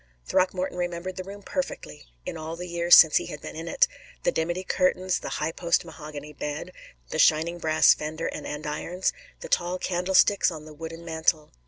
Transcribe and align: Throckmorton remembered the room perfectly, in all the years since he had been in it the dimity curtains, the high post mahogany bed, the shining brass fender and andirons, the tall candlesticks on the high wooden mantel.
Throckmorton 0.25 0.79
remembered 0.79 1.15
the 1.15 1.23
room 1.23 1.43
perfectly, 1.43 2.07
in 2.25 2.35
all 2.35 2.55
the 2.55 2.67
years 2.67 2.95
since 2.95 3.17
he 3.17 3.27
had 3.27 3.39
been 3.39 3.55
in 3.55 3.67
it 3.67 3.87
the 4.23 4.31
dimity 4.31 4.63
curtains, 4.63 5.19
the 5.19 5.29
high 5.37 5.51
post 5.51 5.85
mahogany 5.85 6.33
bed, 6.33 6.71
the 7.09 7.19
shining 7.19 7.59
brass 7.59 7.93
fender 7.93 8.25
and 8.25 8.47
andirons, 8.47 9.13
the 9.41 9.47
tall 9.47 9.77
candlesticks 9.77 10.49
on 10.49 10.65
the 10.65 10.71
high 10.71 10.77
wooden 10.77 11.05
mantel. 11.05 11.51